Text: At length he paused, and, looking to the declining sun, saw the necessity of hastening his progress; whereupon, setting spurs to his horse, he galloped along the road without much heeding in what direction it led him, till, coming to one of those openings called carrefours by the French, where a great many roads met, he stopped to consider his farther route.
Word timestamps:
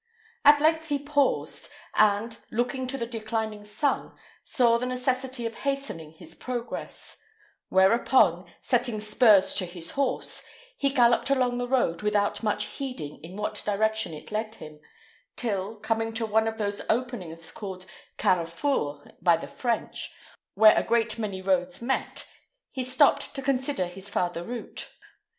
At 0.43 0.59
length 0.59 0.87
he 0.87 0.97
paused, 0.97 1.69
and, 1.93 2.35
looking 2.49 2.87
to 2.87 2.97
the 2.97 3.05
declining 3.05 3.63
sun, 3.63 4.15
saw 4.43 4.79
the 4.79 4.87
necessity 4.87 5.45
of 5.45 5.57
hastening 5.57 6.13
his 6.13 6.33
progress; 6.33 7.17
whereupon, 7.69 8.51
setting 8.63 8.99
spurs 8.99 9.53
to 9.53 9.67
his 9.67 9.91
horse, 9.91 10.43
he 10.75 10.89
galloped 10.89 11.29
along 11.29 11.59
the 11.59 11.67
road 11.67 12.01
without 12.01 12.41
much 12.41 12.63
heeding 12.65 13.19
in 13.23 13.37
what 13.37 13.61
direction 13.63 14.11
it 14.11 14.31
led 14.31 14.55
him, 14.55 14.79
till, 15.35 15.75
coming 15.75 16.15
to 16.15 16.25
one 16.25 16.47
of 16.47 16.57
those 16.57 16.81
openings 16.89 17.51
called 17.51 17.85
carrefours 18.17 19.07
by 19.21 19.37
the 19.37 19.47
French, 19.47 20.11
where 20.55 20.75
a 20.75 20.81
great 20.81 21.19
many 21.19 21.43
roads 21.43 21.79
met, 21.79 22.25
he 22.71 22.83
stopped 22.83 23.35
to 23.35 23.41
consider 23.43 23.85
his 23.85 24.09
farther 24.09 24.41
route. 24.41 24.89